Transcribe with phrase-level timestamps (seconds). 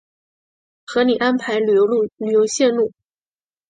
[0.87, 1.75] 合理安排旅
[2.31, 2.91] 游线路